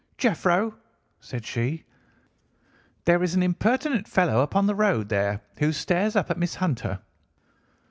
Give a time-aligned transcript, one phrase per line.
[0.17, 0.73] "'Jephro,'
[1.19, 1.85] said she,
[3.05, 7.01] 'there is an impertinent fellow upon the road there who stares up at Miss Hunter.